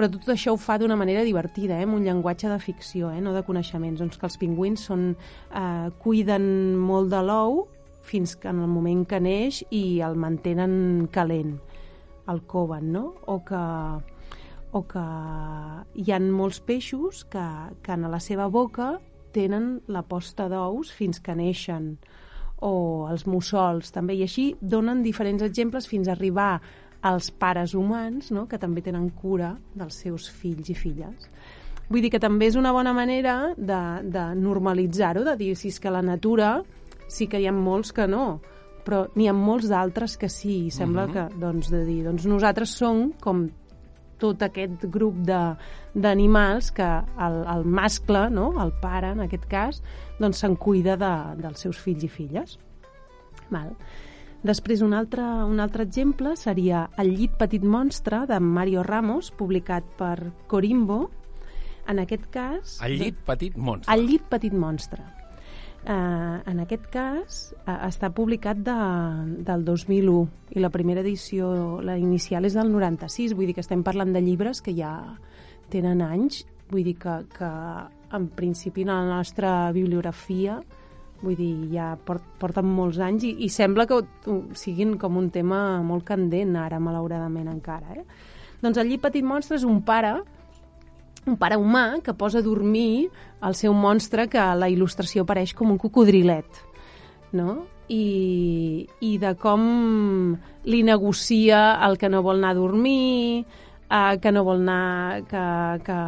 però 0.00 0.08
tot 0.08 0.30
això 0.32 0.54
ho 0.54 0.56
fa 0.56 0.78
d'una 0.80 0.96
manera 0.96 1.20
divertida, 1.26 1.76
eh? 1.76 1.84
amb 1.84 1.98
un 1.98 2.06
llenguatge 2.06 2.48
de 2.48 2.56
ficció, 2.56 3.10
eh? 3.12 3.20
no 3.20 3.34
de 3.36 3.42
coneixements. 3.44 4.00
Doncs 4.00 4.16
que 4.16 4.24
els 4.24 4.38
pingüins 4.40 4.86
són, 4.88 5.10
eh, 5.52 5.90
cuiden 6.00 6.46
molt 6.80 7.10
de 7.12 7.20
l'ou 7.20 7.66
fins 8.08 8.32
que 8.40 8.48
en 8.48 8.62
el 8.64 8.70
moment 8.72 9.04
que 9.04 9.20
neix 9.20 9.60
i 9.68 10.00
el 10.00 10.16
mantenen 10.16 11.04
calent, 11.12 11.58
el 12.32 12.40
coven, 12.48 12.88
no? 12.94 13.04
O 13.28 13.42
que, 13.44 13.60
o 14.72 14.82
que 14.88 15.04
hi 16.00 16.16
han 16.16 16.32
molts 16.32 16.62
peixos 16.64 17.26
que, 17.28 17.44
que 17.84 17.92
en 17.92 18.08
la 18.08 18.24
seva 18.24 18.48
boca 18.48 18.94
tenen 19.36 19.82
la 19.92 20.00
posta 20.08 20.48
d'ous 20.48 20.96
fins 20.96 21.20
que 21.20 21.36
neixen 21.36 21.98
o 22.64 23.06
els 23.12 23.28
mussols 23.28 23.92
també, 23.92 24.16
i 24.16 24.24
així 24.24 24.54
donen 24.60 25.04
diferents 25.04 25.44
exemples 25.44 25.92
fins 25.92 26.08
a 26.08 26.16
arribar 26.16 26.54
als 27.02 27.30
pares 27.30 27.74
humans, 27.74 28.30
no? 28.30 28.46
que 28.48 28.58
també 28.58 28.82
tenen 28.82 29.08
cura 29.10 29.54
dels 29.74 29.94
seus 29.94 30.28
fills 30.30 30.68
i 30.70 30.74
filles. 30.74 31.30
Vull 31.90 32.02
dir 32.04 32.10
que 32.12 32.20
també 32.22 32.46
és 32.46 32.56
una 32.56 32.72
bona 32.72 32.92
manera 32.94 33.54
de, 33.56 33.80
de 34.04 34.24
normalitzar-ho, 34.38 35.24
de 35.24 35.36
dir 35.36 35.54
si 35.56 35.68
és 35.68 35.80
que 35.80 35.90
la 35.90 36.02
natura 36.02 36.60
sí 37.08 37.26
que 37.26 37.40
hi 37.40 37.48
ha 37.48 37.52
molts 37.52 37.90
que 37.92 38.06
no, 38.06 38.40
però 38.84 39.06
n'hi 39.16 39.26
ha 39.28 39.34
molts 39.34 39.66
d'altres 39.68 40.16
que 40.16 40.28
sí, 40.28 40.66
i 40.66 40.70
sembla 40.70 41.06
Mhm. 41.06 41.12
que, 41.12 41.38
doncs, 41.40 41.70
de 41.70 41.84
dir, 41.84 42.04
doncs 42.04 42.26
nosaltres 42.26 42.70
som 42.76 43.12
com 43.20 43.48
tot 44.20 44.42
aquest 44.42 44.84
grup 44.92 45.16
d'animals 45.94 46.70
que 46.76 46.84
el, 46.84 47.36
el 47.56 47.64
mascle, 47.64 48.28
no? 48.30 48.50
el 48.62 48.72
pare 48.80 49.12
en 49.14 49.20
aquest 49.24 49.46
cas, 49.48 49.82
doncs 50.20 50.38
se'n 50.44 50.56
cuida 50.56 50.96
de, 51.00 51.12
dels 51.42 51.58
seus 51.64 51.78
fills 51.80 52.04
i 52.04 52.08
filles. 52.08 52.58
Val. 53.50 53.72
Després, 54.40 54.80
un 54.80 54.94
altre, 54.96 55.22
un 55.44 55.60
altre 55.60 55.84
exemple 55.84 56.32
seria 56.40 56.86
El 56.98 57.12
llit 57.12 57.34
petit 57.36 57.64
monstre, 57.64 58.22
de 58.26 58.38
Mario 58.40 58.82
Ramos, 58.82 59.28
publicat 59.36 59.84
per 59.98 60.32
Corimbo. 60.48 61.10
En 61.88 62.00
aquest 62.00 62.28
cas... 62.32 62.78
El 62.86 62.96
llit 62.96 63.18
petit 63.26 63.56
monstre. 63.56 63.92
El 63.92 64.06
llit 64.08 64.24
petit 64.32 64.54
monstre. 64.56 65.04
Uh, 65.80 66.40
en 66.48 66.58
aquest 66.60 66.88
cas 66.92 67.36
uh, 67.54 67.78
està 67.86 68.10
publicat 68.12 68.58
de, 68.64 68.80
del 69.48 69.62
2001 69.64 70.56
i 70.56 70.60
la 70.60 70.68
primera 70.72 71.00
edició, 71.00 71.80
la 71.80 71.96
inicial 71.96 72.44
és 72.44 72.56
del 72.56 72.68
96, 72.68 73.32
vull 73.32 73.48
dir 73.48 73.54
que 73.56 73.64
estem 73.64 73.80
parlant 73.84 74.12
de 74.12 74.20
llibres 74.20 74.60
que 74.60 74.74
ja 74.76 74.92
tenen 75.72 76.02
anys, 76.04 76.42
vull 76.68 76.84
dir 76.84 76.98
que, 77.00 77.14
que 77.32 77.48
en 78.12 78.28
principi 78.36 78.84
en 78.84 78.92
la 78.92 79.06
nostra 79.08 79.72
bibliografia 79.72 80.58
vull 81.20 81.36
dir, 81.36 81.54
ja 81.74 81.92
port, 82.04 82.24
porten 82.40 82.68
molts 82.68 82.98
anys 83.04 83.26
i, 83.28 83.34
i 83.44 83.48
sembla 83.52 83.86
que 83.88 84.00
siguin 84.56 84.96
com 85.00 85.18
un 85.20 85.30
tema 85.34 85.80
molt 85.84 86.06
candent 86.08 86.56
ara, 86.56 86.80
malauradament 86.80 87.50
encara. 87.52 87.98
Eh? 88.00 88.04
Doncs 88.60 88.80
llit 88.88 89.02
petit 89.04 89.24
monstre 89.24 89.58
és 89.60 89.66
un 89.68 89.82
pare 89.84 90.18
un 91.28 91.36
pare 91.36 91.58
humà 91.60 92.00
que 92.04 92.14
posa 92.16 92.40
a 92.40 92.44
dormir 92.44 93.10
el 93.44 93.54
seu 93.54 93.74
monstre 93.76 94.26
que 94.32 94.40
a 94.40 94.54
la 94.56 94.70
il·lustració 94.72 95.26
apareix 95.26 95.52
com 95.56 95.70
un 95.72 95.78
cocodrilet 95.78 96.62
no? 97.36 97.66
I, 97.90 98.86
i 99.02 99.16
de 99.20 99.34
com 99.36 99.62
li 100.64 100.82
negocia 100.86 101.60
el 101.86 101.98
que 101.98 102.08
no 102.08 102.22
vol 102.24 102.38
anar 102.40 102.54
a 102.54 102.58
dormir 102.58 103.44
eh, 103.44 104.16
que 104.22 104.32
no 104.32 104.44
vol 104.46 104.62
anar 104.62 105.26
que, 105.28 105.44
que, 105.84 105.98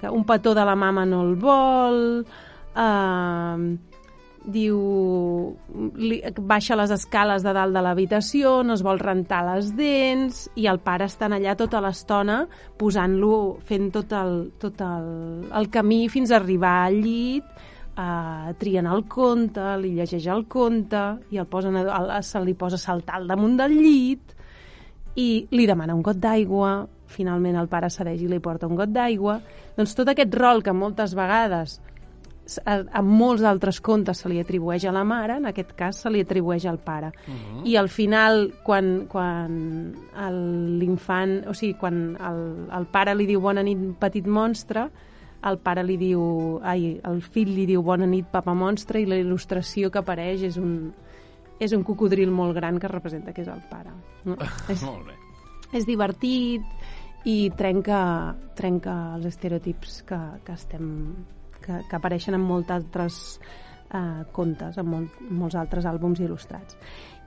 que 0.00 0.08
un 0.10 0.24
petó 0.24 0.54
de 0.54 0.64
la 0.64 0.76
mama 0.78 1.04
no 1.04 1.22
el 1.26 1.34
vol 1.36 2.00
eh, 2.22 3.91
diu 4.44 4.78
li, 5.94 6.18
baixa 6.38 6.76
les 6.78 6.90
escales 6.94 7.44
de 7.44 7.52
dalt 7.54 7.74
de 7.74 7.82
l'habitació, 7.84 8.60
no 8.66 8.74
es 8.74 8.82
vol 8.82 8.98
rentar 9.02 9.42
les 9.46 9.72
dents 9.78 10.46
i 10.58 10.66
el 10.70 10.80
pare 10.82 11.06
està 11.06 11.28
allà 11.30 11.54
tota 11.58 11.82
l'estona 11.84 12.42
posant-lo, 12.78 13.58
fent 13.62 13.90
tot, 13.94 14.14
el, 14.18 14.34
tot 14.58 14.80
el, 14.82 15.12
el 15.52 15.70
camí 15.70 16.06
fins 16.12 16.32
a 16.32 16.40
arribar 16.40 16.74
al 16.86 16.98
llit 17.04 17.46
uh, 17.96 18.52
trien 18.58 18.88
el 18.88 19.04
conte, 19.10 19.64
li 19.82 19.94
llegeix 19.96 20.26
el 20.32 20.46
conte 20.50 21.02
i 21.30 21.40
el 21.40 21.48
posen 21.50 21.78
a, 21.78 21.84
a, 22.18 22.22
se 22.22 22.42
li 22.42 22.54
posa 22.58 22.80
a 22.80 22.84
saltar 22.84 23.20
al 23.20 23.30
damunt 23.30 23.56
del 23.60 23.76
llit 23.78 24.34
i 25.18 25.46
li 25.52 25.68
demana 25.68 25.94
un 25.94 26.02
got 26.02 26.20
d'aigua. 26.20 26.82
Finalment 27.12 27.58
el 27.60 27.68
pare 27.68 27.90
cedeix 27.92 28.22
i 28.24 28.28
li 28.30 28.38
porta 28.40 28.64
un 28.64 28.78
got 28.78 28.88
d'aigua. 28.88 29.36
Doncs 29.76 29.92
tot 29.98 30.08
aquest 30.08 30.32
rol 30.38 30.62
que 30.64 30.72
moltes 30.72 31.12
vegades 31.12 31.76
a, 32.64 32.78
a 32.98 33.02
molts 33.02 33.44
altres 33.46 33.80
contes 33.80 34.22
se 34.22 34.30
li 34.30 34.40
atribueix 34.42 34.84
a 34.86 34.92
la 34.94 35.04
mare, 35.04 35.38
en 35.40 35.46
aquest 35.50 35.72
cas 35.78 36.02
se 36.04 36.10
li 36.10 36.22
atribueix 36.24 36.66
al 36.66 36.78
pare. 36.78 37.12
Uh 37.26 37.32
-huh. 37.34 37.62
I 37.68 37.76
al 37.76 37.88
final, 37.88 38.52
quan, 38.62 39.06
quan 39.08 39.94
l'infant, 40.78 41.46
o 41.48 41.54
sigui, 41.54 41.74
quan 41.74 42.16
el, 42.16 42.68
el 42.72 42.86
pare 42.86 43.14
li 43.14 43.26
diu 43.26 43.40
bona 43.40 43.62
nit, 43.62 43.78
petit 43.98 44.26
monstre, 44.26 44.88
el 45.42 45.58
pare 45.58 45.82
li 45.82 45.96
diu, 45.96 46.60
ai, 46.62 47.00
el 47.04 47.20
fill 47.22 47.54
li 47.54 47.66
diu 47.66 47.82
bona 47.82 48.06
nit, 48.06 48.26
papa 48.30 48.54
monstre, 48.54 49.00
i 49.00 49.06
la 49.06 49.16
il·lustració 49.16 49.90
que 49.90 49.98
apareix 49.98 50.42
és 50.42 50.56
un, 50.56 50.92
és 51.58 51.72
un 51.72 51.82
cocodril 51.82 52.30
molt 52.30 52.54
gran 52.54 52.78
que 52.78 52.88
representa 52.88 53.32
que 53.32 53.42
és 53.42 53.48
el 53.48 53.62
pare. 53.70 53.90
No? 54.24 54.36
és, 54.72 54.82
Molt 54.82 55.06
bé. 55.06 55.16
és 55.72 55.86
divertit 55.86 56.62
i 57.24 57.50
trenca, 57.56 58.34
trenca 58.58 59.14
els 59.16 59.26
estereotips 59.30 60.02
que, 60.06 60.18
que, 60.44 60.56
estem, 60.56 60.88
que, 61.64 61.82
que 61.88 61.98
apareixen 61.98 62.36
en 62.36 62.44
molts 62.44 62.70
altres 62.74 63.18
eh, 63.92 64.24
contes, 64.32 64.78
en 64.78 64.88
molt, 64.88 65.22
molts 65.30 65.56
altres 65.58 65.86
àlbums 65.88 66.20
il·lustrats. 66.22 66.78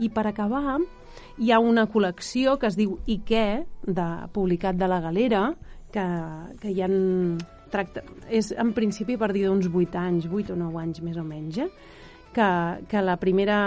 I 0.03 0.11
per 0.13 0.27
acabar, 0.29 0.77
hi 1.39 1.51
ha 1.51 1.61
una 1.63 1.87
col·lecció 1.91 2.57
que 2.59 2.69
es 2.71 2.77
diu 2.79 2.97
I 3.05 3.19
què, 3.27 3.47
de, 3.85 4.07
publicat 4.33 4.77
de 4.79 4.89
la 4.91 5.01
Galera, 5.03 5.47
que, 5.93 6.05
que 6.61 6.71
hi 6.71 6.81
ha 6.83 6.89
tracta, 7.71 8.03
és 8.29 8.51
en 8.55 8.71
principi 8.75 9.17
per 9.19 9.31
dir 9.35 9.45
d'uns 9.47 9.67
8 9.71 9.99
anys, 9.99 10.29
8 10.31 10.53
o 10.53 10.59
9 10.59 10.81
anys 10.81 11.03
més 11.05 11.19
o 11.19 11.25
menys, 11.27 11.59
eh? 11.65 11.69
que, 12.35 12.47
que 12.91 13.03
la 13.03 13.17
primera 13.19 13.57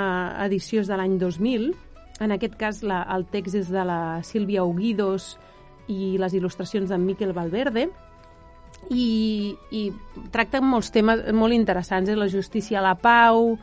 edició 0.44 0.82
és 0.84 0.90
de 0.90 0.98
l'any 1.00 1.16
2000, 1.20 1.70
en 2.20 2.34
aquest 2.34 2.56
cas 2.60 2.82
la, 2.82 3.02
el 3.14 3.24
text 3.32 3.56
és 3.62 3.70
de 3.72 3.84
la 3.86 4.20
Sílvia 4.26 4.64
Oguidos 4.66 5.36
i 5.88 6.16
les 6.20 6.34
il·lustracions 6.36 6.90
d'en 6.90 7.04
Miquel 7.06 7.32
Valverde, 7.36 7.88
i, 8.90 9.54
i 9.70 9.82
tracten 10.32 10.64
molts 10.64 10.92
temes 10.94 11.26
molt 11.36 11.56
interessants, 11.56 12.08
eh? 12.08 12.16
la 12.16 12.28
justícia 12.32 12.82
la 12.84 12.94
pau, 13.00 13.58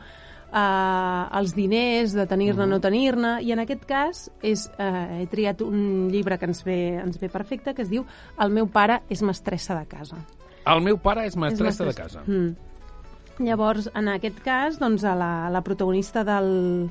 eh, 0.52 1.38
els 1.40 1.54
diners, 1.56 2.14
de 2.16 2.26
tenir-ne 2.30 2.64
o 2.64 2.68
no 2.70 2.80
tenir-ne, 2.82 3.36
i 3.42 3.52
en 3.54 3.62
aquest 3.64 3.84
cas 3.88 4.26
és, 4.42 4.68
eh, 4.78 5.22
he 5.22 5.26
triat 5.32 5.64
un 5.66 6.08
llibre 6.12 6.38
que 6.38 6.48
ens 6.50 6.62
ve, 6.66 6.78
ens 7.02 7.18
ve 7.20 7.30
perfecte, 7.32 7.74
que 7.74 7.82
es 7.82 7.90
diu 7.92 8.06
El 8.40 8.54
meu 8.54 8.68
pare 8.70 9.02
és 9.10 9.22
mestressa 9.22 9.78
de 9.78 9.86
casa. 9.90 10.20
El 10.66 10.82
meu 10.82 10.98
pare 10.98 11.26
és 11.26 11.36
mestressa, 11.36 11.84
és 11.84 11.94
mestressa. 11.94 12.20
de 12.20 12.26
casa. 12.26 12.30
Mm. 12.30 13.46
Llavors, 13.46 13.90
en 13.94 14.08
aquest 14.08 14.38
cas, 14.40 14.78
doncs, 14.80 15.04
a 15.04 15.12
la, 15.14 15.50
la 15.52 15.60
protagonista 15.60 16.22
del, 16.24 16.88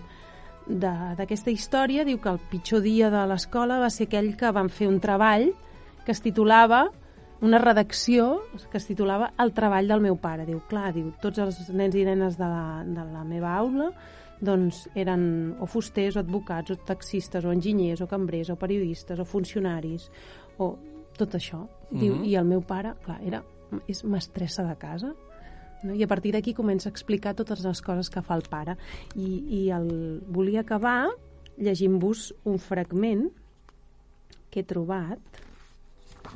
d'aquesta 0.67 1.51
història 1.53 2.05
diu 2.05 2.19
que 2.22 2.29
el 2.29 2.39
pitjor 2.51 2.84
dia 2.86 3.10
de 3.13 3.24
l'escola 3.29 3.79
va 3.81 3.89
ser 3.93 4.07
aquell 4.10 4.36
que 4.38 4.51
van 4.53 4.69
fer 4.69 4.88
un 4.89 5.00
treball 5.01 5.51
que 6.05 6.13
es 6.13 6.22
titulava 6.22 6.88
una 7.42 7.60
redacció 7.60 8.44
que 8.72 8.77
es 8.77 8.86
titulava 8.88 9.34
El 9.39 9.51
treball 9.54 9.88
del 9.88 10.01
meu 10.01 10.15
pare. 10.18 10.46
Diu, 10.46 10.62
clar, 10.70 10.94
diu, 10.96 11.12
tots 11.22 11.39
els 11.39 11.70
nens 11.70 11.96
i 11.96 12.06
nenes 12.08 12.38
de 12.38 12.48
la, 12.48 12.84
de 12.86 13.08
la 13.12 13.24
meva 13.27 13.56
aula 13.58 13.92
doncs 14.46 14.86
eren 15.00 15.56
o 15.63 15.68
fusters, 15.70 16.18
o 16.18 16.20
advocats, 16.20 16.72
o 16.72 16.75
taxistes, 16.75 17.46
o 17.46 17.54
enginyers, 17.54 18.01
o 18.04 18.08
cambrers, 18.08 18.51
o 18.51 18.58
periodistes, 18.60 19.20
o 19.20 19.25
funcionaris, 19.25 20.10
o 20.60 20.75
tot 21.18 21.36
això. 21.36 21.65
Diu, 21.89 22.15
mm 22.15 22.20
-hmm. 22.22 22.27
I 22.27 22.36
el 22.36 22.46
meu 22.46 22.62
pare, 22.62 22.94
clar, 23.04 23.22
era, 23.24 23.44
és 23.88 24.04
mestressa 24.04 24.63
de 24.63 24.75
casa, 24.75 25.15
no? 25.84 25.94
i 25.94 26.04
a 26.04 26.08
partir 26.08 26.32
d'aquí 26.32 26.54
comença 26.54 26.89
a 26.89 26.92
explicar 26.92 27.36
totes 27.36 27.63
les 27.63 27.82
coses 27.82 28.10
que 28.10 28.22
fa 28.22 28.36
el 28.36 28.44
pare. 28.50 28.77
I, 29.15 29.44
i 29.50 29.72
el 29.72 30.22
volia 30.27 30.62
acabar 30.62 31.10
llegint-vos 31.58 32.34
un 32.44 32.58
fragment 32.60 33.30
que 34.50 34.60
he 34.60 34.63
trobat. 34.63 35.20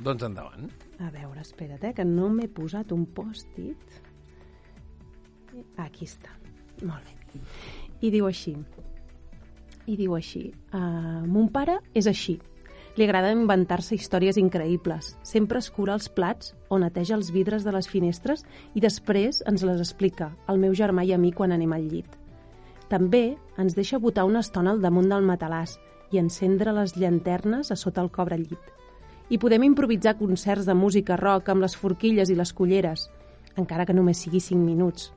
Doncs 0.01 0.23
endavant. 0.23 0.88
A 0.99 1.09
veure, 1.11 1.39
espera't, 1.39 1.83
eh, 1.87 1.93
que 1.95 2.03
no 2.03 2.27
m'he 2.33 2.49
posat 2.51 2.91
un 2.91 3.05
pòstit. 3.15 3.99
Aquí 5.79 6.05
està. 6.05 6.33
Molt 6.83 7.07
bé. 7.07 7.41
I 8.03 8.11
diu 8.11 8.27
així. 8.27 8.55
I 9.87 9.95
diu 9.95 10.15
així. 10.17 10.49
Uh, 10.75 11.23
mon 11.27 11.47
pare 11.53 11.77
és 11.95 12.07
així. 12.11 12.35
Li 12.97 13.05
agrada 13.05 13.31
inventar-se 13.31 13.95
històries 13.95 14.37
increïbles. 14.41 15.13
Sempre 15.23 15.61
escura 15.63 15.95
els 15.95 16.09
plats 16.11 16.51
o 16.67 16.79
neteja 16.83 17.15
els 17.15 17.29
vidres 17.31 17.63
de 17.63 17.71
les 17.71 17.87
finestres 17.87 18.43
i 18.75 18.83
després 18.83 19.39
ens 19.47 19.63
les 19.63 19.79
explica, 19.79 20.33
al 20.47 20.59
meu 20.59 20.75
germà 20.75 21.05
i 21.07 21.13
a 21.15 21.21
mi 21.21 21.31
quan 21.31 21.55
anem 21.55 21.77
al 21.77 21.87
llit. 21.87 22.17
També 22.91 23.37
ens 23.61 23.77
deixa 23.77 24.01
botar 24.03 24.27
una 24.27 24.43
estona 24.43 24.75
al 24.75 24.83
damunt 24.83 25.07
del 25.07 25.23
matalàs 25.23 25.77
i 26.11 26.19
encendre 26.19 26.75
les 26.75 26.97
llanternes 26.97 27.71
a 27.71 27.79
sota 27.79 28.03
el 28.03 28.11
cobre 28.11 28.41
llit 28.41 28.78
i 29.29 29.37
podem 29.37 29.63
improvisar 29.63 30.17
concerts 30.17 30.65
de 30.65 30.73
música 30.73 31.17
rock 31.17 31.51
amb 31.53 31.61
les 31.61 31.75
forquilles 31.77 32.29
i 32.29 32.35
les 32.37 32.53
culleres, 32.53 33.07
encara 33.55 33.85
que 33.85 33.93
només 33.93 34.21
sigui 34.25 34.41
5 34.41 34.59
minuts. 34.63 35.11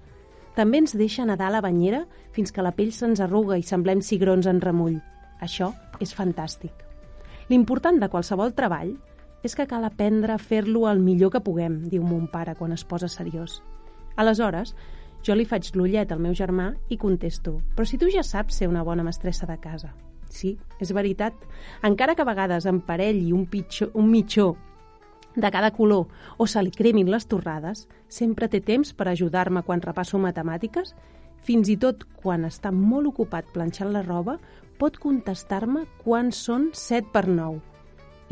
També 0.56 0.82
ens 0.82 0.92
deixa 0.96 1.24
nedar 1.24 1.48
a 1.48 1.54
la 1.56 1.64
banyera 1.64 2.04
fins 2.36 2.52
que 2.52 2.64
la 2.64 2.74
pell 2.76 2.92
se'ns 2.92 3.22
arruga 3.24 3.56
i 3.56 3.64
semblem 3.64 4.02
cigrons 4.04 4.46
en 4.46 4.60
remull. 4.60 4.98
Això 5.40 5.72
és 6.00 6.12
fantàstic. 6.12 6.72
L'important 7.48 7.98
de 8.00 8.10
qualsevol 8.12 8.52
treball 8.54 8.92
és 9.42 9.56
que 9.56 9.66
cal 9.66 9.84
aprendre 9.84 10.36
a 10.36 10.38
fer-lo 10.38 10.86
el 10.90 11.00
millor 11.02 11.32
que 11.32 11.42
puguem, 11.42 11.82
diu 11.88 12.04
mon 12.04 12.28
pare 12.30 12.54
quan 12.54 12.72
es 12.76 12.84
posa 12.84 13.08
seriós. 13.08 13.62
Aleshores, 14.16 14.76
jo 15.24 15.34
li 15.34 15.48
faig 15.48 15.72
l'ullet 15.74 16.12
al 16.12 16.20
meu 16.20 16.36
germà 16.36 16.72
i 16.90 16.98
contesto, 17.00 17.60
però 17.74 17.88
si 17.88 17.98
tu 17.98 18.10
ja 18.12 18.22
saps 18.22 18.60
ser 18.60 18.68
una 18.68 18.84
bona 18.84 19.02
mestressa 19.06 19.48
de 19.48 19.58
casa. 19.58 19.94
Sí, 20.32 20.56
és 20.80 20.90
veritat. 20.96 21.36
Encara 21.84 22.16
que 22.16 22.24
a 22.24 22.28
vegades 22.28 22.64
en 22.66 22.80
parell 22.80 23.20
i 23.20 23.34
un, 23.36 23.44
pitjor, 23.46 23.90
un 23.94 24.08
mitjó 24.10 24.54
de 25.36 25.50
cada 25.52 25.70
color 25.76 26.08
o 26.40 26.46
se 26.48 26.62
li 26.64 26.72
cremin 26.72 27.10
les 27.12 27.28
torrades, 27.28 27.86
sempre 28.08 28.48
té 28.48 28.62
temps 28.64 28.94
per 28.96 29.10
ajudar-me 29.10 29.62
quan 29.66 29.84
repasso 29.84 30.20
matemàtiques, 30.20 30.94
fins 31.44 31.68
i 31.68 31.76
tot 31.76 32.06
quan 32.22 32.46
està 32.48 32.72
molt 32.72 33.12
ocupat 33.12 33.52
planxant 33.52 33.92
la 33.92 34.04
roba, 34.06 34.38
pot 34.80 34.96
contestar-me 34.98 35.84
quan 36.02 36.32
són 36.32 36.70
7 36.72 37.12
per 37.12 37.26
9 37.28 37.60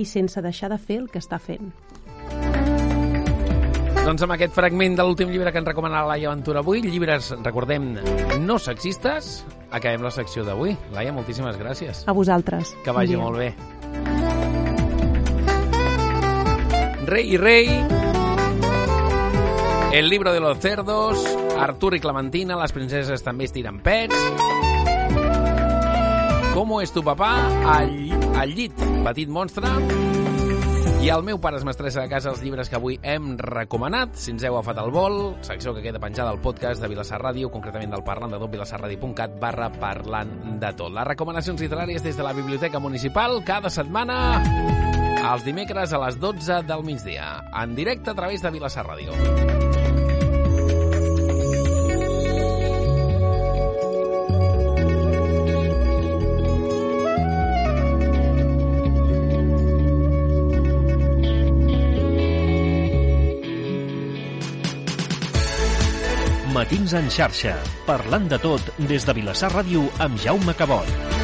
i 0.00 0.08
sense 0.08 0.40
deixar 0.40 0.72
de 0.72 0.80
fer 0.80 1.02
el 1.02 1.08
que 1.12 1.20
està 1.20 1.38
fent. 1.38 1.68
Doncs 4.00 4.24
amb 4.24 4.32
aquest 4.32 4.56
fragment 4.56 4.96
de 4.96 5.04
l'últim 5.04 5.28
llibre 5.28 5.52
que 5.52 5.60
ens 5.60 5.68
recomana 5.68 6.00
la 6.00 6.14
Laia 6.14 6.32
Ventura 6.32 6.64
avui, 6.64 6.80
llibres, 6.80 7.34
recordem, 7.44 7.92
no 8.40 8.56
sexistes, 8.58 9.42
acabem 9.70 10.02
la 10.02 10.12
secció 10.14 10.44
d'avui. 10.44 10.76
Laia, 10.94 11.12
moltíssimes 11.12 11.58
gràcies. 11.60 12.04
A 12.06 12.12
vosaltres. 12.16 12.74
Que 12.84 12.94
vagi 12.94 13.16
molt 13.16 13.38
bé. 13.38 13.54
Rei 17.10 17.32
i 17.34 17.38
rei, 17.40 17.66
El 19.92 20.08
libro 20.08 20.32
de 20.32 20.38
los 20.38 20.58
cerdos, 20.60 21.18
Artur 21.58 21.96
i 21.96 22.00
Clementina, 22.00 22.54
les 22.60 22.70
princeses 22.70 23.24
també 23.26 23.48
estiren 23.48 23.80
pets, 23.82 24.14
Com 26.54 26.76
és 26.78 26.92
tu 26.94 27.02
papà, 27.02 27.30
al, 27.74 27.90
al 28.38 28.54
llit, 28.54 28.78
petit 29.06 29.30
monstre, 29.30 29.66
i 31.00 31.08
el 31.08 31.22
meu 31.24 31.38
pare 31.40 31.56
és 31.60 31.64
mestressa 31.64 32.02
de 32.02 32.10
casa, 32.10 32.32
els 32.34 32.42
llibres 32.44 32.68
que 32.68 32.76
avui 32.76 32.98
hem 33.02 33.32
recomanat. 33.40 34.18
Si 34.20 34.34
ens 34.34 34.44
heu 34.44 34.58
agafat 34.58 34.82
el 34.82 34.90
vol, 34.94 35.18
secció 35.46 35.74
que 35.76 35.84
queda 35.84 36.02
penjada 36.02 36.34
al 36.34 36.42
podcast 36.42 36.82
de 36.82 36.90
Vilassar 36.92 37.22
Ràdio, 37.22 37.52
concretament 37.54 37.94
del 37.94 38.04
parlant 38.04 38.34
de 38.34 38.42
tot, 38.42 38.52
vilassarradio.cat 38.52 39.38
barra 39.40 39.70
parlant 39.72 40.60
de 40.60 40.74
tot. 40.76 40.92
Les 40.96 41.08
recomanacions 41.12 41.62
literàries 41.62 42.04
des 42.04 42.18
de 42.18 42.26
la 42.26 42.34
Biblioteca 42.36 42.82
Municipal 42.82 43.40
cada 43.46 43.72
setmana 43.72 44.20
els 45.30 45.44
dimecres 45.44 45.92
a 45.92 46.00
les 46.06 46.20
12 46.20 46.62
del 46.68 46.84
migdia, 46.84 47.32
en 47.62 47.76
directe 47.76 48.10
a 48.10 48.14
través 48.18 48.42
de 48.42 48.50
Vilassar 48.50 48.86
Ràdio. 48.88 49.69
Matins 66.60 66.92
en 66.92 67.06
xarxa, 67.08 67.54
parlant 67.86 68.26
de 68.28 68.36
tot 68.42 68.68
des 68.90 69.06
de 69.08 69.14
Vilassar 69.16 69.48
Ràdio 69.54 69.86
amb 70.04 70.20
Jaume 70.20 70.52
Cabot. 70.60 71.19